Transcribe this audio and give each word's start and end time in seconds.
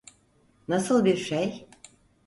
Nasıl 0.67 1.05
bir 1.05 1.17
şey? 1.17 1.67